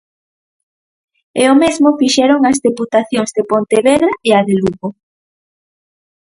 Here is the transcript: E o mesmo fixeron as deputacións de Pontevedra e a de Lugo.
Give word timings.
E 1.41 1.43
o 1.53 1.55
mesmo 1.63 1.97
fixeron 1.99 2.41
as 2.51 2.57
deputacións 2.67 3.29
de 3.37 3.43
Pontevedra 3.51 4.11
e 4.27 4.29
a 4.39 4.41
de 4.47 4.55
Lugo. 4.61 4.87